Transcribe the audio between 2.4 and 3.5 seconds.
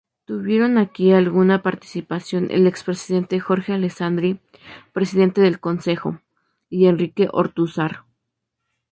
el expresidente